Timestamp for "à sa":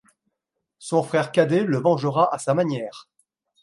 2.33-2.55